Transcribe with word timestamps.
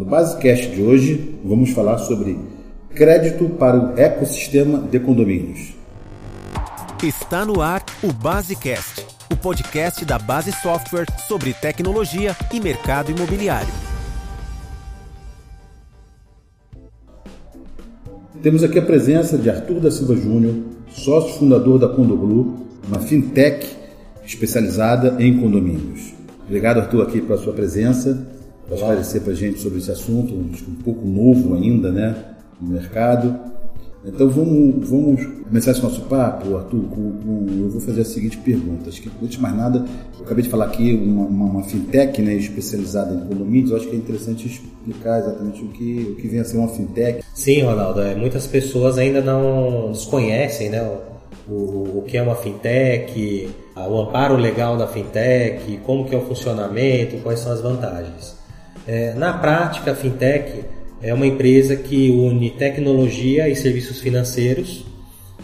No 0.00 0.06
Basecast 0.06 0.74
de 0.74 0.82
hoje, 0.82 1.38
vamos 1.44 1.72
falar 1.72 1.98
sobre 1.98 2.38
crédito 2.94 3.50
para 3.50 3.78
o 3.78 4.00
ecossistema 4.00 4.78
de 4.78 4.98
condomínios. 4.98 5.74
Está 7.02 7.44
no 7.44 7.60
ar 7.60 7.84
o 8.02 8.10
Basecast, 8.10 9.06
o 9.30 9.36
podcast 9.36 10.02
da 10.06 10.18
Base 10.18 10.52
Software 10.52 11.04
sobre 11.28 11.52
tecnologia 11.52 12.34
e 12.50 12.58
mercado 12.58 13.10
imobiliário. 13.10 13.68
Temos 18.42 18.64
aqui 18.64 18.78
a 18.78 18.82
presença 18.82 19.36
de 19.36 19.50
Arthur 19.50 19.80
da 19.80 19.90
Silva 19.90 20.16
Júnior, 20.16 20.54
sócio 20.88 21.34
fundador 21.34 21.78
da 21.78 21.90
Condoglu, 21.90 22.56
uma 22.88 23.00
fintech 23.00 23.68
especializada 24.24 25.22
em 25.22 25.38
condomínios. 25.38 26.14
Obrigado, 26.46 26.80
Arthur, 26.80 27.02
aqui 27.02 27.20
pela 27.20 27.38
sua 27.38 27.52
presença, 27.52 28.39
para 28.70 28.76
esclarecer 28.76 29.20
para 29.22 29.32
a 29.32 29.36
gente 29.36 29.58
sobre 29.58 29.78
esse 29.78 29.90
assunto, 29.90 30.32
um 30.32 30.74
pouco 30.84 31.04
novo 31.06 31.54
ainda, 31.54 31.90
né, 31.90 32.14
no 32.60 32.68
mercado. 32.68 33.36
Então 34.02 34.30
vamos, 34.30 34.88
vamos 34.88 35.26
começar 35.44 35.72
esse 35.72 35.82
nosso 35.82 36.02
papo, 36.02 36.56
Arthur, 36.56 36.84
com, 36.84 37.12
com, 37.18 37.46
eu 37.50 37.68
vou 37.68 37.80
fazer 37.82 38.00
a 38.00 38.04
seguinte 38.04 38.38
pergunta. 38.38 38.88
Acho 38.88 39.02
que, 39.02 39.10
antes 39.22 39.36
de 39.36 39.40
mais 39.42 39.54
nada, 39.54 39.84
eu 40.18 40.24
acabei 40.24 40.42
de 40.42 40.48
falar 40.48 40.66
aqui 40.66 40.94
uma, 40.94 41.26
uma, 41.26 41.44
uma 41.46 41.64
fintech 41.64 42.22
né, 42.22 42.34
especializada 42.34 43.14
em 43.14 43.28
condomínios, 43.28 43.72
eu 43.72 43.76
acho 43.76 43.88
que 43.88 43.94
é 43.94 43.98
interessante 43.98 44.46
explicar 44.46 45.18
exatamente 45.18 45.62
o 45.62 45.68
que, 45.68 46.12
o 46.12 46.14
que 46.14 46.28
vem 46.28 46.40
a 46.40 46.44
ser 46.44 46.56
uma 46.56 46.68
fintech. 46.68 47.22
Sim, 47.34 47.62
Ronaldo, 47.62 48.00
é, 48.00 48.14
muitas 48.14 48.46
pessoas 48.46 48.96
ainda 48.96 49.20
não 49.20 49.90
desconhecem 49.92 50.70
né, 50.70 50.80
o, 51.46 51.52
o, 51.52 51.98
o 51.98 52.04
que 52.06 52.16
é 52.16 52.22
uma 52.22 52.36
fintech, 52.36 53.50
o 53.76 54.00
amparo 54.00 54.36
legal 54.36 54.78
da 54.78 54.86
fintech, 54.86 55.78
como 55.84 56.06
que 56.06 56.14
é 56.14 56.18
o 56.18 56.22
funcionamento, 56.22 57.18
quais 57.18 57.40
são 57.40 57.52
as 57.52 57.60
vantagens. 57.60 58.39
É, 58.86 59.14
na 59.14 59.32
prática, 59.32 59.92
a 59.92 59.94
fintech 59.94 60.64
é 61.02 61.12
uma 61.14 61.26
empresa 61.26 61.76
que 61.76 62.10
une 62.10 62.50
tecnologia 62.50 63.48
e 63.48 63.56
serviços 63.56 64.00
financeiros 64.00 64.84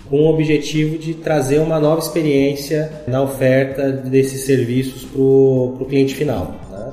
com 0.09 0.23
o 0.23 0.33
objetivo 0.33 0.99
de 0.99 1.15
trazer 1.15 1.59
uma 1.59 1.81
nova 1.81 2.01
experiência 2.01 2.91
na 3.09 3.23
oferta 3.23 3.91
desses 3.91 4.45
serviços 4.45 5.05
para 5.05 5.21
o 5.21 5.87
cliente 5.89 6.15
final. 6.15 6.55
Né? 6.71 6.93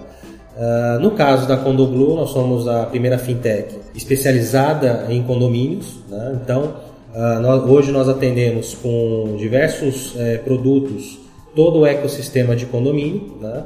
Uh, 0.55 0.99
no 0.99 1.11
caso 1.11 1.47
da 1.47 1.57
Condoglu, 1.57 2.15
nós 2.15 2.31
somos 2.31 2.67
a 2.67 2.85
primeira 2.85 3.17
fintech 3.17 3.75
especializada 3.95 5.05
em 5.09 5.21
condomínios. 5.23 5.99
Né? 6.09 6.39
Então, 6.41 6.73
uh, 7.13 7.39
nós, 7.39 7.69
hoje 7.69 7.91
nós 7.91 8.09
atendemos 8.09 8.73
com 8.73 9.35
diversos 9.37 10.15
eh, 10.17 10.37
produtos 10.37 11.19
todo 11.55 11.79
o 11.79 11.85
ecossistema 11.85 12.55
de 12.55 12.65
condomínio. 12.65 13.37
Né? 13.39 13.63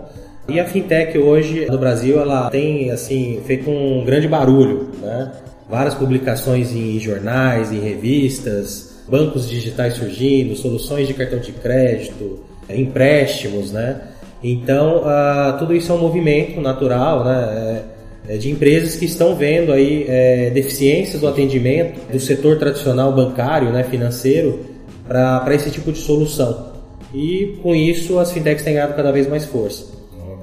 E 0.49 0.61
a 0.61 0.65
fintech 0.65 1.17
hoje 1.17 1.65
no 1.69 1.77
Brasil 1.77 2.21
ela 2.21 2.49
tem 2.49 2.89
assim 2.89 3.41
feito 3.45 3.69
um 3.69 4.05
grande 4.05 4.29
barulho, 4.29 4.89
né? 5.01 5.31
Várias 5.69 5.93
publicações 5.93 6.71
em 6.71 6.97
jornais, 6.99 7.73
em 7.73 7.79
revistas, 7.79 9.03
bancos 9.09 9.49
digitais 9.49 9.95
surgindo, 9.95 10.55
soluções 10.55 11.05
de 11.05 11.13
cartão 11.13 11.39
de 11.39 11.51
crédito, 11.51 12.39
empréstimos, 12.69 13.73
né? 13.73 14.01
Então 14.41 15.01
uh, 15.01 15.57
tudo 15.59 15.75
isso 15.75 15.91
é 15.91 15.95
um 15.95 15.99
movimento 15.99 16.61
natural, 16.61 17.25
né? 17.25 17.83
É, 18.29 18.35
é 18.35 18.37
de 18.37 18.49
empresas 18.49 18.95
que 18.95 19.05
estão 19.05 19.35
vendo 19.35 19.73
aí 19.73 20.05
é, 20.07 20.49
deficiências 20.49 21.21
do 21.21 21.27
atendimento 21.27 21.99
do 22.09 22.19
setor 22.19 22.57
tradicional 22.57 23.11
bancário, 23.13 23.71
né, 23.71 23.83
financeiro, 23.83 24.65
para 25.07 25.55
esse 25.55 25.71
tipo 25.71 25.93
de 25.93 25.99
solução. 25.99 26.73
E 27.13 27.57
com 27.63 27.73
isso 27.73 28.19
as 28.19 28.31
fintechs 28.31 28.63
têm 28.63 28.73
ganhado 28.73 28.95
cada 28.95 29.11
vez 29.13 29.27
mais 29.27 29.45
força. 29.45 29.96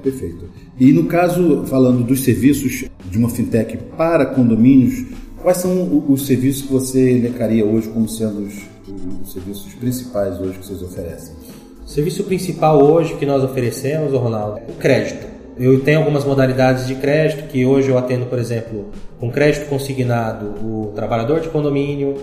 Perfeito. 0.05 0.47
E 0.79 0.91
no 0.91 1.05
caso, 1.05 1.65
falando 1.65 2.03
dos 2.03 2.23
serviços 2.23 2.85
de 3.09 3.17
uma 3.17 3.27
fintech 3.27 3.75
para 3.97 4.27
condomínios, 4.27 5.03
quais 5.41 5.57
são 5.57 6.05
os 6.07 6.27
serviços 6.27 6.67
que 6.67 6.71
você 6.71 7.17
elencaria 7.17 7.65
hoje 7.65 7.89
como 7.89 8.07
sendo 8.07 8.45
os, 8.45 8.53
os 9.23 9.33
serviços 9.33 9.73
principais 9.73 10.39
hoje 10.39 10.59
que 10.59 10.65
vocês 10.67 10.83
oferecem? 10.83 11.33
O 11.83 11.89
serviço 11.89 12.23
principal 12.23 12.83
hoje 12.83 13.15
que 13.15 13.25
nós 13.25 13.43
oferecemos, 13.43 14.13
Ronaldo, 14.13 14.59
é 14.59 14.71
o 14.71 14.75
crédito. 14.75 15.25
Eu 15.57 15.79
tenho 15.79 15.99
algumas 15.99 16.23
modalidades 16.23 16.85
de 16.85 16.93
crédito 16.93 17.47
que 17.47 17.65
hoje 17.65 17.89
eu 17.89 17.97
atendo, 17.97 18.27
por 18.27 18.37
exemplo, 18.37 18.85
com 19.19 19.31
crédito 19.31 19.67
consignado 19.67 20.45
o 20.63 20.91
trabalhador 20.93 21.39
de 21.39 21.49
condomínio, 21.49 22.15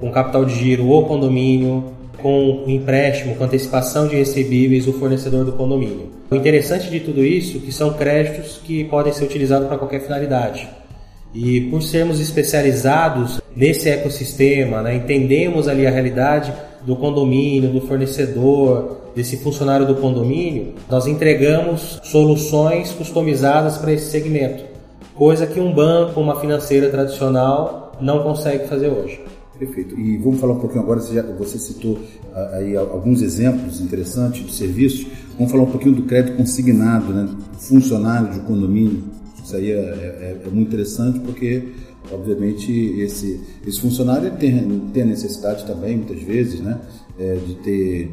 com 0.00 0.10
capital 0.10 0.44
de 0.44 0.56
giro 0.56 0.88
o 0.90 1.04
condomínio, 1.04 1.84
com 2.22 2.64
empréstimo, 2.66 3.36
com 3.36 3.44
antecipação 3.44 4.08
de 4.08 4.16
recebíveis 4.16 4.86
o 4.86 4.92
fornecedor 4.92 5.44
do 5.44 5.52
condomínio. 5.52 6.10
O 6.30 6.34
interessante 6.34 6.90
de 6.90 7.00
tudo 7.00 7.24
isso 7.24 7.58
é 7.58 7.60
que 7.60 7.72
são 7.72 7.94
créditos 7.94 8.60
que 8.62 8.84
podem 8.84 9.12
ser 9.12 9.24
utilizados 9.24 9.68
para 9.68 9.78
qualquer 9.78 10.00
finalidade. 10.00 10.68
E 11.34 11.62
por 11.62 11.82
sermos 11.82 12.20
especializados 12.20 13.40
nesse 13.54 13.88
ecossistema, 13.88 14.82
né, 14.82 14.96
entendemos 14.96 15.68
ali 15.68 15.86
a 15.86 15.90
realidade 15.90 16.52
do 16.84 16.96
condomínio, 16.96 17.70
do 17.70 17.80
fornecedor, 17.82 18.98
desse 19.14 19.36
funcionário 19.38 19.86
do 19.86 19.96
condomínio, 19.96 20.74
nós 20.88 21.06
entregamos 21.06 22.00
soluções 22.04 22.92
customizadas 22.92 23.76
para 23.76 23.92
esse 23.92 24.10
segmento, 24.10 24.64
coisa 25.14 25.46
que 25.46 25.58
um 25.58 25.72
banco, 25.72 26.20
uma 26.20 26.40
financeira 26.40 26.88
tradicional 26.88 27.92
não 28.00 28.22
consegue 28.22 28.68
fazer 28.68 28.88
hoje. 28.88 29.20
Perfeito. 29.58 29.98
E 29.98 30.16
vamos 30.18 30.40
falar 30.40 30.54
um 30.54 30.60
pouquinho 30.60 30.82
agora, 30.82 31.00
você, 31.00 31.14
já, 31.14 31.22
você 31.22 31.58
citou 31.58 31.98
ah, 32.32 32.50
aí 32.54 32.76
alguns 32.76 33.22
exemplos 33.22 33.80
interessantes 33.80 34.46
de 34.46 34.52
serviços. 34.52 35.06
Vamos 35.36 35.50
falar 35.50 35.64
um 35.64 35.70
pouquinho 35.70 35.96
do 35.96 36.02
crédito 36.02 36.36
consignado, 36.36 37.12
né? 37.12 37.28
Funcionário 37.58 38.32
de 38.32 38.40
condomínio. 38.40 39.02
Isso 39.44 39.56
aí 39.56 39.72
é, 39.72 39.74
é, 39.74 40.42
é 40.46 40.50
muito 40.50 40.68
interessante 40.68 41.18
porque, 41.20 41.68
obviamente, 42.12 42.70
esse, 43.00 43.40
esse 43.66 43.80
funcionário 43.80 44.30
tem, 44.36 44.80
tem 44.92 45.02
a 45.02 45.06
necessidade 45.06 45.66
também, 45.66 45.96
muitas 45.96 46.22
vezes, 46.22 46.60
né? 46.60 46.78
É, 47.18 47.34
de 47.34 47.56
ter 47.56 48.12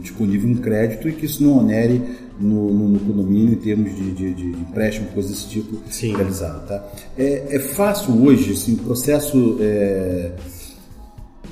disponível 0.00 0.48
um 0.48 0.54
crédito 0.54 1.06
e 1.06 1.12
que 1.12 1.26
isso 1.26 1.44
não 1.44 1.58
onere 1.58 2.00
no, 2.40 2.72
no, 2.72 2.88
no 2.88 2.98
condomínio 3.00 3.52
em 3.52 3.56
termos 3.56 3.94
de, 3.94 4.10
de, 4.12 4.32
de, 4.32 4.46
empréstimo, 4.52 5.08
coisas 5.08 5.32
desse 5.32 5.48
tipo 5.50 5.76
Sim. 5.90 6.16
realizado. 6.16 6.66
Tá? 6.66 6.82
É, 7.18 7.56
é 7.56 7.58
fácil 7.58 8.14
hoje, 8.24 8.52
assim, 8.52 8.72
o 8.72 8.78
processo 8.78 9.58
é, 9.60 10.32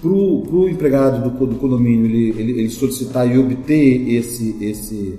para 0.01 0.11
o 0.11 0.69
empregado 0.69 1.29
do, 1.29 1.47
do 1.47 1.57
condomínio 1.57 2.07
ele, 2.07 2.41
ele, 2.41 2.61
ele, 2.61 2.71
solicitar 2.71 3.27
e 3.27 3.39
obter 3.39 4.09
esse, 4.11 4.57
esse, 4.61 5.19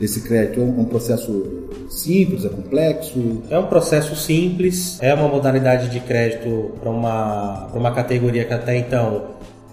esse 0.00 0.20
crédito 0.22 0.60
é 0.60 0.64
um, 0.64 0.84
processo 0.84 1.44
simples, 1.88 2.44
é 2.44 2.48
complexo? 2.48 3.42
É 3.50 3.58
um 3.58 3.66
processo 3.66 4.14
simples, 4.14 4.98
é 5.00 5.12
uma 5.14 5.28
modalidade 5.28 5.90
de 5.90 6.00
crédito 6.00 6.72
para 6.80 6.90
uma, 6.90 7.66
uma 7.74 7.92
categoria 7.92 8.44
que 8.44 8.54
até 8.54 8.76
então 8.76 9.24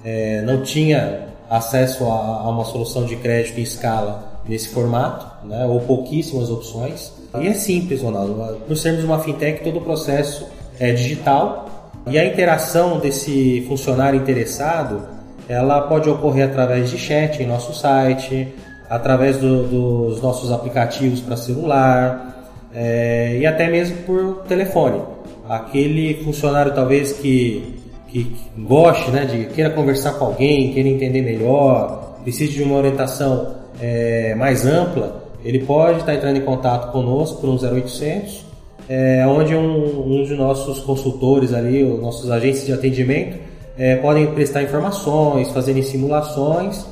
é, 0.03 0.41
não 0.41 0.63
tinha 0.63 1.27
acesso 1.49 2.05
a, 2.05 2.15
a, 2.15 2.49
uma 2.49 2.65
solução 2.65 3.05
de 3.05 3.15
crédito 3.17 3.59
em 3.59 3.63
escala 3.63 4.41
nesse 4.47 4.69
formato, 4.69 5.47
né, 5.47 5.65
ou 5.65 5.79
pouquíssimas 5.81 6.49
opções. 6.49 7.11
E 7.39 7.47
é 7.47 7.53
simples, 7.53 8.01
Ronaldo. 8.01 8.59
Por 8.67 8.77
sermos 8.77 9.03
uma 9.03 9.19
fintech, 9.19 9.63
todo 9.63 9.79
o 9.79 9.81
processo 9.81 10.45
é 10.79 10.93
digital, 10.93 11.74
e 12.07 12.19
a 12.19 12.25
interação 12.25 12.99
desse 12.99 13.65
funcionário 13.67 14.19
interessado, 14.19 15.01
ela 15.49 15.81
pode 15.81 16.09
ocorrer 16.09 16.45
através 16.45 16.89
de 16.89 16.97
chat 16.97 17.41
em 17.41 17.47
nosso 17.47 17.73
site, 17.73 18.53
através 18.89 19.37
do, 19.37 19.63
dos 19.63 20.21
nossos 20.21 20.51
aplicativos 20.51 21.19
para 21.19 21.35
celular 21.35 22.51
é, 22.73 23.37
e 23.39 23.45
até 23.45 23.69
mesmo 23.69 23.97
por 24.03 24.43
telefone. 24.47 25.01
Aquele 25.49 26.23
funcionário 26.23 26.73
talvez 26.73 27.13
que, 27.13 27.79
que 28.07 28.35
goste, 28.57 29.09
né, 29.09 29.25
de 29.25 29.45
queira 29.45 29.71
conversar 29.71 30.13
com 30.13 30.25
alguém, 30.25 30.73
queira 30.73 30.89
entender 30.89 31.21
melhor, 31.21 32.17
precise 32.23 32.53
de 32.53 32.63
uma 32.63 32.77
orientação 32.77 33.55
é, 33.81 34.35
mais 34.35 34.65
ampla, 34.65 35.23
ele 35.43 35.59
pode 35.59 35.99
estar 35.99 36.13
entrando 36.13 36.37
em 36.37 36.41
contato 36.41 36.91
conosco 36.91 37.41
por 37.41 37.49
um 37.49 37.55
0800 37.55 38.45
é, 38.87 39.25
onde 39.27 39.55
um, 39.55 40.19
um 40.19 40.23
de 40.23 40.35
nossos 40.35 40.79
consultores 40.79 41.53
ali, 41.53 41.83
os 41.83 42.01
nossos 42.01 42.29
agentes 42.29 42.65
de 42.65 42.73
atendimento, 42.73 43.37
é, 43.77 43.95
podem 43.97 44.27
prestar 44.27 44.63
informações, 44.63 45.51
fazerem 45.51 45.83
simulações 45.83 46.85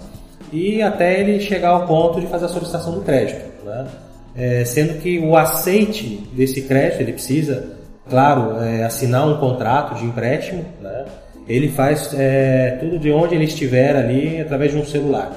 e 0.51 0.81
até 0.81 1.19
ele 1.19 1.40
chegar 1.40 1.69
ao 1.69 1.88
ponto 1.88 2.19
de 2.19 2.28
fazer 2.28 2.45
a 2.45 2.50
solicitação 2.50 2.94
do 2.94 3.01
crédito. 3.01 3.42
Né? 3.66 3.88
É, 4.36 4.66
sendo 4.66 5.00
que 5.00 5.19
o 5.19 5.38
aceite 5.38 6.28
desse 6.34 6.63
crédito, 6.63 7.01
ele 7.01 7.13
precisa, 7.13 7.78
claro, 8.10 8.62
é, 8.62 8.84
assinar 8.84 9.28
um 9.28 9.38
contrato 9.38 9.95
de 9.95 10.06
empréstimo, 10.06 10.66
né? 10.81 11.06
ele 11.48 11.69
faz 11.69 12.13
é, 12.13 12.78
tudo 12.80 12.98
de 12.98 13.12
onde 13.12 13.36
ele 13.36 13.45
estiver 13.45 13.95
ali 13.95 14.42
através 14.42 14.72
de 14.72 14.78
um 14.78 14.86
celular. 14.86 15.31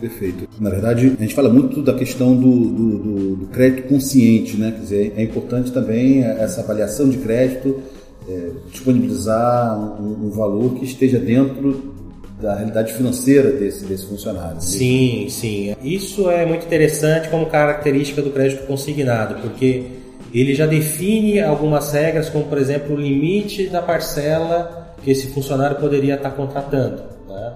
Perfeito. 0.00 0.48
Na 0.60 0.70
verdade, 0.70 1.14
a 1.18 1.22
gente 1.22 1.34
fala 1.34 1.48
muito 1.48 1.80
da 1.80 1.94
questão 1.94 2.34
do, 2.34 2.50
do, 2.50 2.98
do, 2.98 3.36
do 3.36 3.46
crédito 3.46 3.88
consciente, 3.88 4.56
né? 4.56 4.72
Quer 4.72 4.80
dizer, 4.80 5.14
é 5.16 5.22
importante 5.22 5.70
também 5.70 6.24
essa 6.24 6.60
avaliação 6.60 7.08
de 7.08 7.18
crédito, 7.18 7.80
é, 8.28 8.50
disponibilizar 8.70 9.78
um, 10.00 10.26
um, 10.26 10.30
valor 10.30 10.74
que 10.74 10.84
esteja 10.84 11.18
dentro 11.18 11.94
da 12.40 12.54
realidade 12.54 12.92
financeira 12.92 13.52
desse, 13.52 13.84
desse 13.84 14.06
funcionário. 14.06 14.56
Né? 14.56 14.60
Sim, 14.60 15.26
sim. 15.28 15.76
Isso 15.82 16.30
é 16.30 16.44
muito 16.44 16.66
interessante 16.66 17.28
como 17.28 17.46
característica 17.46 18.20
do 18.20 18.30
crédito 18.30 18.66
consignado, 18.66 19.36
porque 19.40 19.84
ele 20.32 20.54
já 20.54 20.66
define 20.66 21.40
algumas 21.40 21.92
regras, 21.92 22.28
como 22.28 22.46
por 22.46 22.58
exemplo 22.58 22.96
o 22.96 23.00
limite 23.00 23.68
da 23.68 23.80
parcela 23.80 24.94
que 25.02 25.10
esse 25.10 25.28
funcionário 25.28 25.76
poderia 25.76 26.16
estar 26.16 26.30
contratando. 26.30 27.02
Né? 27.28 27.52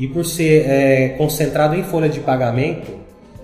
E 0.00 0.08
por 0.08 0.24
ser 0.24 0.64
é, 0.66 1.08
concentrado 1.10 1.74
em 1.74 1.82
folha 1.82 2.08
de 2.08 2.20
pagamento, 2.20 2.90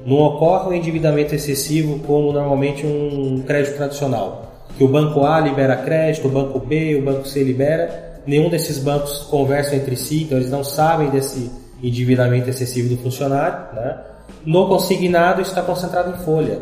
não 0.06 0.16
ocorre 0.16 0.70
um 0.70 0.72
endividamento 0.72 1.34
excessivo 1.34 1.98
como 2.06 2.32
normalmente 2.32 2.86
um 2.86 3.42
crédito 3.46 3.76
tradicional, 3.76 4.54
que 4.78 4.82
o 4.82 4.88
banco 4.88 5.26
A 5.26 5.38
libera 5.38 5.76
crédito, 5.76 6.28
o 6.28 6.30
banco 6.30 6.58
B, 6.58 6.96
o 6.96 7.02
banco 7.02 7.28
C 7.28 7.42
libera. 7.42 8.22
Nenhum 8.26 8.48
desses 8.48 8.78
bancos 8.78 9.18
conversam 9.24 9.74
entre 9.74 9.96
si, 9.96 10.22
então 10.22 10.38
eles 10.38 10.50
não 10.50 10.64
sabem 10.64 11.10
desse 11.10 11.50
endividamento 11.82 12.48
excessivo 12.48 12.88
do 12.88 12.96
funcionário. 13.02 13.74
Né? 13.74 13.98
No 14.46 14.66
consignado 14.66 15.42
está 15.42 15.60
concentrado 15.60 16.10
em 16.10 16.24
folha. 16.24 16.58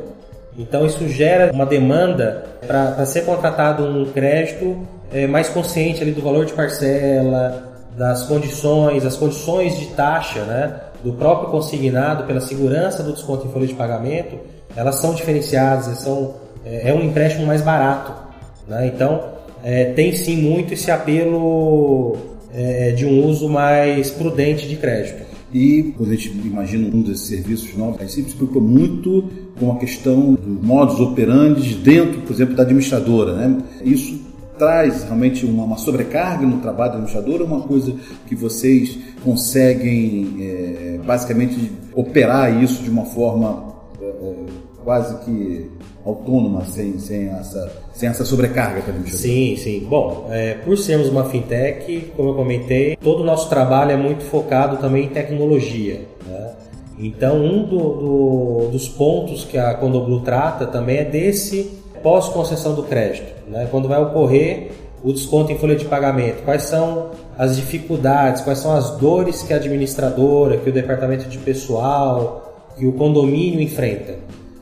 Então 0.58 0.84
isso 0.84 1.08
gera 1.08 1.52
uma 1.52 1.66
demanda 1.66 2.44
para 2.66 3.06
ser 3.06 3.24
contratado 3.24 3.84
um 3.84 4.06
crédito 4.06 4.76
é, 5.12 5.28
mais 5.28 5.48
consciente 5.48 6.02
ali 6.02 6.10
do 6.10 6.20
valor 6.20 6.46
de 6.46 6.52
parcela, 6.52 7.73
das 7.96 8.24
condições, 8.24 9.04
as 9.04 9.16
condições 9.16 9.78
de 9.78 9.86
taxa, 9.86 10.44
né, 10.44 10.80
do 11.02 11.12
próprio 11.12 11.50
consignado 11.50 12.24
pela 12.24 12.40
segurança 12.40 13.02
do 13.02 13.12
desconto 13.12 13.46
em 13.46 13.50
folha 13.50 13.66
de 13.66 13.74
pagamento, 13.74 14.36
elas 14.74 14.96
são 14.96 15.14
diferenciadas, 15.14 15.98
são, 15.98 16.34
é, 16.64 16.90
é 16.90 16.94
um 16.94 17.02
empréstimo 17.04 17.46
mais 17.46 17.62
barato. 17.62 18.12
Né? 18.66 18.90
Então 18.94 19.22
é, 19.62 19.84
tem 19.92 20.12
sim 20.12 20.36
muito 20.36 20.74
esse 20.74 20.90
apelo 20.90 22.16
é, 22.52 22.92
de 22.92 23.04
um 23.06 23.26
uso 23.26 23.48
mais 23.48 24.10
prudente 24.10 24.66
de 24.66 24.76
crédito. 24.76 25.24
E 25.52 25.94
quando 25.96 26.10
a 26.10 26.16
gente 26.16 26.30
imagina 26.30 26.88
um 26.92 27.00
desses 27.02 27.28
serviços 27.28 27.76
novos, 27.76 27.96
a 27.98 28.00
gente 28.00 28.12
sempre 28.12 28.30
se 28.32 28.36
preocupa 28.36 28.60
muito 28.60 29.30
com 29.58 29.70
a 29.70 29.76
questão 29.76 30.34
dos 30.34 30.64
modos 30.64 30.98
operantes 30.98 31.76
dentro, 31.76 32.22
por 32.22 32.32
exemplo, 32.32 32.56
da 32.56 32.64
administradora. 32.64 33.34
Né? 33.34 33.58
Isso 33.84 34.20
traz 34.58 35.04
realmente 35.04 35.44
uma, 35.44 35.64
uma 35.64 35.76
sobrecarga 35.76 36.46
no 36.46 36.58
trabalho 36.58 36.92
da 36.92 36.98
administradora, 36.98 37.44
uma 37.44 37.60
coisa 37.60 37.94
que 38.26 38.34
vocês 38.34 38.98
conseguem 39.22 40.36
é, 40.40 41.00
basicamente 41.04 41.72
operar 41.94 42.62
isso 42.62 42.82
de 42.82 42.90
uma 42.90 43.04
forma 43.04 43.74
é, 44.00 44.06
é 44.06 44.34
quase 44.84 45.16
que 45.24 45.70
autônoma, 46.04 46.64
sem, 46.66 46.98
sem, 46.98 47.28
essa, 47.28 47.72
sem 47.94 48.08
essa 48.08 48.24
sobrecarga 48.24 48.82
para 48.82 48.92
a 48.92 49.06
Sim, 49.06 49.56
sim. 49.56 49.86
Bom, 49.88 50.28
é, 50.30 50.54
por 50.54 50.76
sermos 50.76 51.08
uma 51.08 51.24
fintech, 51.24 52.12
como 52.14 52.30
eu 52.30 52.34
comentei, 52.34 52.96
todo 52.96 53.22
o 53.22 53.24
nosso 53.24 53.48
trabalho 53.48 53.92
é 53.92 53.96
muito 53.96 54.22
focado 54.24 54.76
também 54.76 55.06
em 55.06 55.08
tecnologia. 55.08 56.02
Né? 56.26 56.52
Então, 56.98 57.42
um 57.42 57.64
do, 57.64 57.78
do, 57.78 58.68
dos 58.70 58.88
pontos 58.88 59.44
que 59.44 59.56
a 59.56 59.74
Condoblu 59.74 60.20
trata 60.20 60.66
também 60.66 60.98
é 60.98 61.04
desse 61.04 61.82
pós-concessão 62.04 62.74
do 62.74 62.84
crédito. 62.84 63.32
Né? 63.48 63.66
Quando 63.70 63.88
vai 63.88 64.00
ocorrer 64.00 64.70
o 65.02 65.12
desconto 65.12 65.50
em 65.50 65.58
folha 65.58 65.74
de 65.74 65.86
pagamento, 65.86 66.44
quais 66.44 66.62
são 66.62 67.10
as 67.36 67.56
dificuldades, 67.56 68.42
quais 68.42 68.58
são 68.58 68.76
as 68.76 68.90
dores 68.92 69.42
que 69.42 69.52
a 69.52 69.56
administradora, 69.56 70.58
que 70.58 70.70
o 70.70 70.72
departamento 70.72 71.28
de 71.28 71.38
pessoal, 71.38 72.70
que 72.76 72.86
o 72.86 72.92
condomínio 72.92 73.60
enfrenta. 73.60 74.14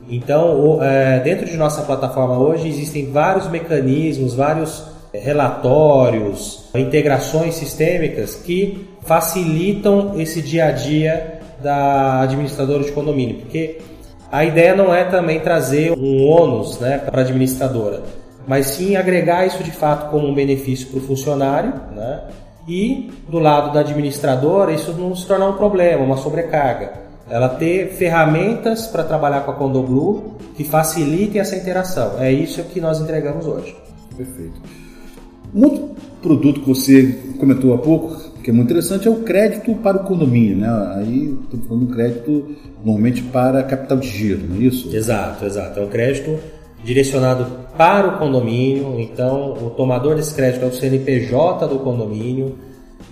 Então, 0.09 0.79
é, 0.81 1.19
dentro 1.19 1.45
de 1.45 1.55
nossa 1.55 1.81
plataforma 1.83 2.37
hoje 2.37 2.67
existem 2.67 3.11
vários 3.11 3.49
mecanismos, 3.49 4.33
vários 4.33 4.83
é, 5.13 5.19
relatórios, 5.19 6.65
integrações 6.75 7.55
sistêmicas 7.55 8.35
que 8.35 8.87
facilitam 9.03 10.19
esse 10.19 10.41
dia 10.41 10.65
a 10.65 10.71
dia 10.71 11.39
da 11.61 12.21
administradora 12.21 12.83
de 12.83 12.91
condomínio, 12.91 13.37
porque 13.37 13.79
a 14.33 14.43
ideia 14.43 14.75
não 14.75 14.91
é 14.91 15.03
também 15.03 15.39
trazer 15.39 15.91
um 15.91 16.25
ônus 16.25 16.79
né, 16.79 16.97
para 16.97 17.21
a 17.21 17.23
administradora, 17.23 18.01
mas 18.47 18.65
sim 18.65 18.95
agregar 18.95 19.45
isso 19.45 19.63
de 19.63 19.69
fato 19.69 20.09
como 20.09 20.27
um 20.27 20.33
benefício 20.33 20.87
para 20.87 20.97
o 20.97 21.01
funcionário, 21.01 21.71
né, 21.95 22.21
e 22.67 23.11
do 23.29 23.37
lado 23.37 23.71
da 23.71 23.81
administradora 23.81 24.71
isso 24.71 24.91
não 24.93 25.15
se 25.15 25.27
tornar 25.27 25.49
um 25.49 25.53
problema, 25.53 26.03
uma 26.03 26.17
sobrecarga 26.17 27.03
ela 27.29 27.47
ter 27.49 27.89
ferramentas 27.93 28.87
para 28.87 29.03
trabalhar 29.03 29.41
com 29.41 29.51
a 29.51 29.53
Condoblu 29.53 30.35
que 30.55 30.63
facilitem 30.63 31.39
essa 31.39 31.55
interação. 31.55 32.19
É 32.19 32.31
isso 32.31 32.61
que 32.65 32.81
nós 32.81 32.99
entregamos 32.99 33.47
hoje. 33.47 33.75
Perfeito. 34.15 34.61
Outro 35.55 35.95
produto 36.21 36.61
que 36.61 36.67
você 36.67 37.19
comentou 37.39 37.73
há 37.73 37.77
pouco, 37.77 38.15
que 38.43 38.49
é 38.49 38.53
muito 38.53 38.69
interessante, 38.69 39.07
é 39.07 39.11
o 39.11 39.23
crédito 39.23 39.73
para 39.75 39.97
o 39.97 40.03
condomínio, 40.03 40.57
né? 40.57 40.67
Aí 40.95 41.37
estamos 41.43 41.67
falando 41.67 41.87
crédito 41.87 42.55
normalmente 42.83 43.23
para 43.23 43.63
capital 43.63 43.97
de 43.97 44.07
giro, 44.07 44.41
não 44.47 44.57
é 44.57 44.59
isso? 44.59 44.93
Exato, 44.95 45.45
exato. 45.45 45.79
É 45.79 45.83
um 45.83 45.87
crédito 45.87 46.37
direcionado 46.83 47.45
para 47.77 48.09
o 48.09 48.17
condomínio, 48.19 48.99
então 48.99 49.53
o 49.53 49.69
tomador 49.69 50.15
desse 50.15 50.35
crédito 50.35 50.65
é 50.65 50.67
o 50.67 50.73
CNPJ 50.73 51.67
do 51.67 51.79
condomínio 51.79 52.57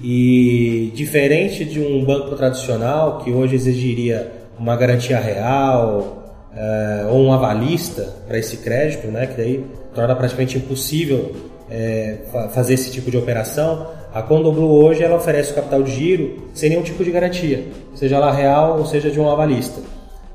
e 0.04 0.92
diferente 0.94 1.63
de 1.63 1.80
um 1.80 2.04
banco 2.04 2.36
tradicional 2.36 3.19
que 3.19 3.31
hoje 3.31 3.56
exigiria 3.56 4.31
uma 4.60 4.75
garantia 4.75 5.19
real 5.19 6.22
é, 6.54 7.07
ou 7.10 7.19
um 7.19 7.33
avalista 7.33 8.13
para 8.28 8.38
esse 8.38 8.57
crédito, 8.57 9.07
né, 9.07 9.28
que 9.28 9.38
daí 9.38 9.66
torna 9.95 10.16
praticamente 10.16 10.57
impossível 10.57 11.33
é, 11.69 12.18
fazer 12.54 12.74
esse 12.74 12.92
tipo 12.92 13.10
de 13.10 13.18
operação, 13.18 13.88
a 14.13 14.21
Condoblu 14.21 14.83
hoje 14.83 15.03
ela 15.03 15.15
oferece 15.15 15.51
o 15.51 15.55
capital 15.55 15.81
de 15.83 15.91
giro 15.91 16.49
sem 16.53 16.69
nenhum 16.69 16.83
tipo 16.83 17.03
de 17.03 17.11
garantia, 17.11 17.65
seja 17.95 18.19
lá 18.19 18.31
real 18.31 18.79
ou 18.79 18.85
seja 18.85 19.09
de 19.09 19.19
um 19.19 19.29
avalista. 19.29 19.81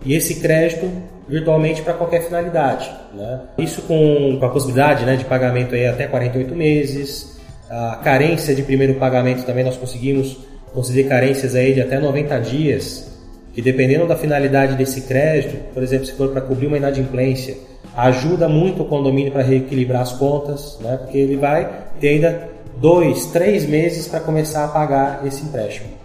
E 0.04 0.14
esse 0.14 0.36
crédito 0.36 0.90
virtualmente 1.28 1.82
para 1.82 1.94
qualquer 1.94 2.22
finalidade. 2.22 2.90
Né? 3.12 3.40
Isso 3.58 3.82
com, 3.82 4.36
com 4.38 4.46
a 4.46 4.48
possibilidade 4.48 5.04
né, 5.04 5.16
de 5.16 5.24
pagamento 5.24 5.74
aí 5.74 5.86
até 5.86 6.06
48 6.06 6.54
meses, 6.54 7.38
a 7.68 7.96
carência 8.02 8.54
de 8.54 8.62
primeiro 8.62 8.94
pagamento 8.94 9.44
também 9.44 9.64
nós 9.64 9.76
conseguimos 9.76 10.38
conceder 10.72 11.08
carências 11.08 11.54
aí 11.54 11.74
de 11.74 11.80
até 11.80 11.98
90 11.98 12.38
dias, 12.40 13.12
que 13.52 13.60
dependendo 13.60 14.06
da 14.06 14.14
finalidade 14.14 14.76
desse 14.76 15.02
crédito, 15.02 15.56
por 15.72 15.82
exemplo, 15.82 16.06
se 16.06 16.12
for 16.12 16.28
para 16.30 16.42
cobrir 16.42 16.66
uma 16.66 16.76
inadimplência, 16.76 17.56
ajuda 17.96 18.48
muito 18.48 18.82
o 18.82 18.84
condomínio 18.84 19.32
para 19.32 19.42
reequilibrar 19.42 20.02
as 20.02 20.12
contas, 20.12 20.78
né? 20.80 20.98
porque 20.98 21.16
ele 21.16 21.36
vai 21.36 21.86
ter 21.98 22.08
ainda 22.08 22.50
dois, 22.76 23.26
três 23.26 23.66
meses 23.66 24.06
para 24.06 24.20
começar 24.20 24.64
a 24.64 24.68
pagar 24.68 25.26
esse 25.26 25.42
empréstimo. 25.42 25.95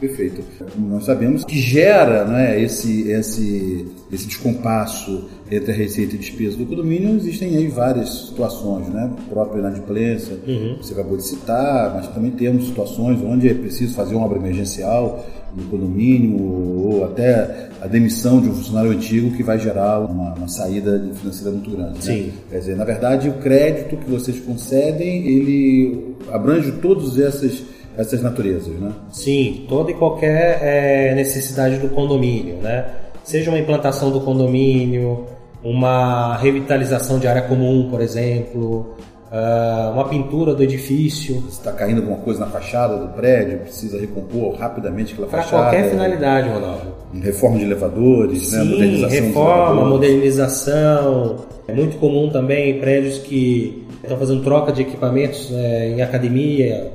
Perfeito. 0.00 0.42
Como 0.72 0.88
nós 0.88 1.04
sabemos 1.04 1.44
que 1.44 1.58
gera 1.58 2.24
né, 2.24 2.60
esse, 2.60 3.08
esse, 3.10 3.86
esse 4.12 4.26
descompasso 4.26 5.24
entre 5.50 5.72
a 5.72 5.74
receita 5.74 6.14
e 6.14 6.18
a 6.18 6.20
despesa 6.20 6.56
do 6.56 6.66
condomínio, 6.66 7.16
existem 7.16 7.56
aí 7.56 7.68
várias 7.68 8.26
situações, 8.26 8.88
né? 8.88 9.10
Própria 9.28 9.60
inadimplência, 9.60 10.36
uhum. 10.46 10.76
você 10.80 10.92
acabou 10.92 11.16
de 11.16 11.26
citar, 11.26 11.94
mas 11.94 12.08
também 12.08 12.32
temos 12.32 12.66
situações 12.66 13.20
onde 13.22 13.48
é 13.48 13.54
preciso 13.54 13.94
fazer 13.94 14.14
uma 14.14 14.26
obra 14.26 14.38
emergencial 14.38 15.24
no 15.56 15.64
condomínio 15.64 16.42
ou 16.42 17.04
até 17.04 17.70
a 17.80 17.86
demissão 17.86 18.40
de 18.40 18.48
um 18.48 18.54
funcionário 18.54 18.90
antigo 18.90 19.34
que 19.34 19.42
vai 19.42 19.58
gerar 19.58 20.00
uma, 20.00 20.34
uma 20.34 20.48
saída 20.48 21.10
financeira 21.14 21.50
muito 21.50 21.70
grande. 21.70 21.94
Né? 21.94 22.00
Sim. 22.00 22.32
Quer 22.50 22.58
dizer, 22.58 22.76
na 22.76 22.84
verdade, 22.84 23.28
o 23.28 23.34
crédito 23.34 23.96
que 23.96 24.10
vocês 24.10 24.38
concedem, 24.40 25.26
ele 25.26 26.16
abrange 26.30 26.72
todas 26.72 27.18
essas 27.18 27.62
essas 27.96 28.22
naturezas, 28.22 28.74
né? 28.78 28.92
Sim, 29.10 29.64
toda 29.68 29.90
e 29.90 29.94
qualquer 29.94 30.58
é, 30.62 31.14
necessidade 31.14 31.78
do 31.78 31.88
condomínio, 31.88 32.56
né? 32.56 32.86
Seja 33.24 33.50
uma 33.50 33.58
implantação 33.58 34.10
do 34.10 34.20
condomínio, 34.20 35.26
uma 35.62 36.36
revitalização 36.36 37.18
de 37.18 37.26
área 37.26 37.42
comum, 37.42 37.88
por 37.90 38.00
exemplo, 38.00 38.94
uh, 39.32 39.92
uma 39.92 40.08
pintura 40.08 40.54
do 40.54 40.62
edifício. 40.62 41.42
Está 41.48 41.72
caindo 41.72 41.98
alguma 41.98 42.18
coisa 42.18 42.40
na 42.40 42.46
fachada 42.46 42.96
do 42.96 43.08
prédio, 43.08 43.58
precisa 43.60 43.98
recompor 43.98 44.54
rapidamente 44.54 45.12
aquela 45.12 45.28
Para 45.28 45.42
fachada. 45.42 45.62
Para 45.62 45.72
qualquer 45.72 45.90
finalidade, 45.90 46.48
Ronaldo. 46.48 46.94
Reforma 47.20 47.58
de 47.58 47.64
elevadores, 47.64 48.48
Sim, 48.48 48.56
né? 48.56 48.64
modernização 48.64 49.26
reforma, 49.26 49.84
modernização. 49.84 51.36
É 51.66 51.72
muito 51.72 51.98
comum 51.98 52.30
também 52.30 52.78
prédios 52.78 53.18
que 53.18 53.84
estão 54.02 54.16
fazendo 54.16 54.42
troca 54.42 54.72
de 54.72 54.82
equipamentos 54.82 55.50
é, 55.52 55.88
em 55.88 56.02
academia, 56.02 56.92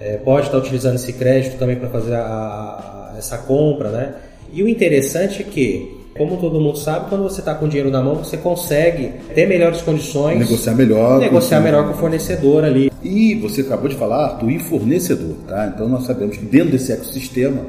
é, 0.00 0.16
pode 0.16 0.46
estar 0.46 0.58
utilizando 0.58 0.96
esse 0.96 1.12
crédito 1.12 1.58
também 1.58 1.76
para 1.76 1.88
fazer 1.88 2.14
a, 2.14 2.20
a, 2.20 3.14
essa 3.18 3.38
compra, 3.38 3.90
né? 3.90 4.14
E 4.52 4.62
o 4.62 4.68
interessante 4.68 5.42
é 5.42 5.44
que, 5.44 5.96
como 6.16 6.36
todo 6.36 6.60
mundo 6.60 6.78
sabe, 6.78 7.08
quando 7.08 7.22
você 7.22 7.40
está 7.40 7.54
com 7.54 7.68
dinheiro 7.68 7.90
na 7.90 8.02
mão, 8.02 8.16
você 8.16 8.36
consegue 8.36 9.12
ter 9.34 9.46
melhores 9.46 9.82
condições, 9.82 10.38
negociar 10.38 10.74
melhor, 10.74 11.20
negociar 11.20 11.60
melhor 11.60 11.86
com 11.86 11.92
o 11.92 11.96
fornecedor 11.96 12.64
ali. 12.64 12.90
E 13.02 13.34
você 13.34 13.60
acabou 13.60 13.88
de 13.88 13.96
falar, 13.96 14.24
Arthur, 14.24 14.50
e 14.50 14.58
fornecedor, 14.58 15.36
tá? 15.46 15.70
Então 15.74 15.88
nós 15.88 16.04
sabemos 16.04 16.36
que 16.36 16.44
dentro 16.44 16.70
desse 16.70 16.92
ecossistema 16.92 17.62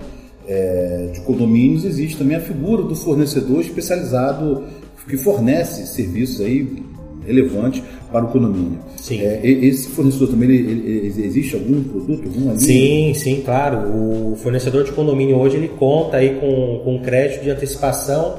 é, 0.47 1.09
de 1.13 1.19
condomínios 1.21 1.83
existe 1.83 2.17
também 2.17 2.37
a 2.37 2.41
figura 2.41 2.83
do 2.83 2.95
fornecedor 2.95 3.61
especializado 3.61 4.63
que 5.09 5.17
fornece 5.17 5.87
serviços 5.87 6.39
aí 6.39 6.83
relevante 7.29 7.83
para 8.11 8.25
o 8.25 8.27
condomínio. 8.27 8.79
Sim. 8.97 9.21
É, 9.21 9.39
esse 9.43 9.89
fornecedor 9.89 10.29
também, 10.29 10.49
ele, 10.49 10.71
ele, 10.71 11.25
existe 11.25 11.55
algum 11.55 11.83
produto, 11.83 12.23
alguma 12.25 12.53
linha? 12.53 12.59
Sim, 12.59 13.13
sim, 13.13 13.41
claro. 13.45 13.77
O 13.87 14.35
fornecedor 14.41 14.83
de 14.83 14.91
condomínio 14.91 15.37
hoje 15.37 15.57
ele 15.57 15.67
conta 15.67 16.17
aí 16.17 16.39
com, 16.39 16.81
com 16.83 16.99
crédito 16.99 17.43
de 17.43 17.51
antecipação 17.51 18.35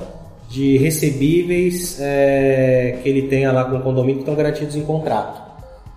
de 0.48 0.76
recebíveis 0.78 1.98
é, 2.00 2.98
que 3.02 3.08
ele 3.08 3.22
tenha 3.22 3.52
lá 3.52 3.64
com 3.64 3.76
o 3.76 3.80
condomínio 3.80 4.16
que 4.16 4.22
estão 4.22 4.34
garantidos 4.34 4.74
em 4.74 4.82
contrato. 4.82 5.40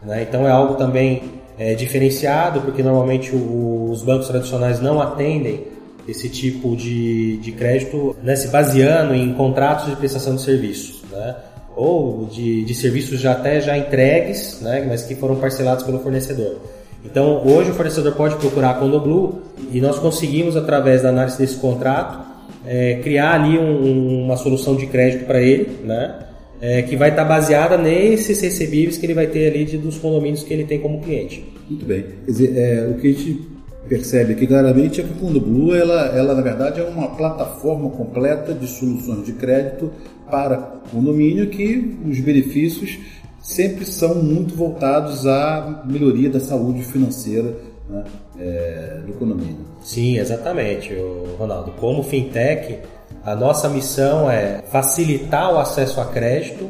Né? 0.03 0.25
Então 0.29 0.47
é 0.47 0.51
algo 0.51 0.75
também 0.75 1.23
é, 1.57 1.73
diferenciado, 1.73 2.61
porque 2.61 2.83
normalmente 2.83 3.35
o, 3.35 3.89
os 3.91 4.03
bancos 4.03 4.27
tradicionais 4.27 4.79
não 4.79 5.01
atendem 5.01 5.73
esse 6.07 6.29
tipo 6.29 6.75
de, 6.75 7.37
de 7.37 7.51
crédito 7.53 8.15
né, 8.21 8.35
se 8.35 8.49
baseando 8.49 9.15
em 9.15 9.33
contratos 9.33 9.89
de 9.89 9.95
prestação 9.95 10.35
de 10.35 10.41
serviços. 10.41 11.01
Né? 11.09 11.35
Ou 11.75 12.25
de, 12.25 12.63
de 12.63 12.75
serviços 12.75 13.19
já 13.19 13.33
até 13.33 13.59
já 13.59 13.77
entregues, 13.77 14.59
né, 14.61 14.85
mas 14.87 15.03
que 15.03 15.15
foram 15.15 15.35
parcelados 15.35 15.83
pelo 15.83 15.99
fornecedor. 15.99 16.57
Então, 17.05 17.45
hoje 17.45 17.71
o 17.71 17.73
fornecedor 17.73 18.13
pode 18.13 18.35
procurar 18.35 18.71
a 18.71 18.73
Condoblue 18.75 19.41
e 19.71 19.81
nós 19.81 19.99
conseguimos, 19.99 20.55
através 20.55 21.01
da 21.01 21.09
análise 21.09 21.37
desse 21.37 21.57
contrato, 21.57 22.19
é, 22.65 22.95
criar 23.03 23.33
ali 23.33 23.57
um, 23.57 24.25
uma 24.25 24.37
solução 24.37 24.75
de 24.75 24.87
crédito 24.87 25.25
para 25.25 25.41
ele, 25.41 25.79
né, 25.83 26.19
é, 26.61 26.81
que 26.81 26.95
vai 26.95 27.09
estar 27.09 27.25
baseada 27.25 27.77
nesses 27.77 28.39
recebíveis 28.39 28.97
que 28.97 29.05
ele 29.05 29.13
vai 29.13 29.27
ter 29.27 29.51
ali 29.51 29.65
de, 29.65 29.77
dos 29.77 29.97
condomínios 29.97 30.43
que 30.43 30.53
ele 30.53 30.63
tem 30.63 30.79
como 30.79 31.01
cliente. 31.01 31.43
Muito 31.69 31.85
bem. 31.85 32.05
Quer 32.25 32.31
dizer, 32.31 32.57
é, 32.57 32.87
o 32.87 32.93
que 32.93 33.07
a 33.07 33.11
gente 33.11 33.53
percebe 33.87 34.33
aqui 34.33 34.47
claramente 34.47 35.01
é 35.01 35.03
que 35.03 35.11
a 35.11 35.19
Condoblue, 35.19 35.77
ela, 35.77 36.07
ela 36.15 36.33
na 36.33 36.41
verdade 36.41 36.79
é 36.79 36.83
uma 36.83 37.09
plataforma 37.15 37.89
completa 37.89 38.53
de 38.53 38.65
soluções 38.65 39.25
de 39.25 39.33
crédito 39.33 39.91
para 40.33 40.57
condomínio 40.91 41.47
que 41.51 41.95
os 42.09 42.19
benefícios 42.19 42.97
sempre 43.39 43.85
são 43.85 44.15
muito 44.15 44.55
voltados 44.55 45.27
à 45.27 45.83
melhoria 45.85 46.27
da 46.27 46.39
saúde 46.39 46.81
financeira 46.81 47.55
né, 47.87 48.03
é, 48.39 49.01
do 49.05 49.13
condomínio. 49.13 49.59
Sim, 49.83 50.17
exatamente, 50.17 50.91
Ronaldo. 51.37 51.73
Como 51.73 52.01
fintech, 52.01 52.79
a 53.23 53.35
nossa 53.35 53.69
missão 53.69 54.27
é 54.31 54.63
facilitar 54.71 55.53
o 55.53 55.59
acesso 55.59 56.01
a 56.01 56.05
crédito, 56.05 56.67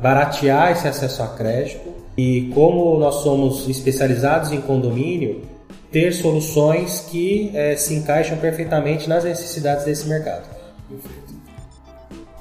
baratear 0.00 0.70
esse 0.70 0.86
acesso 0.86 1.20
a 1.24 1.26
crédito 1.26 1.90
e 2.16 2.52
como 2.54 2.96
nós 2.96 3.16
somos 3.16 3.68
especializados 3.68 4.52
em 4.52 4.60
condomínio, 4.60 5.42
ter 5.90 6.12
soluções 6.12 7.06
que 7.10 7.50
é, 7.54 7.74
se 7.74 7.92
encaixam 7.92 8.38
perfeitamente 8.38 9.08
nas 9.08 9.24
necessidades 9.24 9.84
desse 9.84 10.06
mercado. 10.06 10.48
Perfeito. 10.88 11.30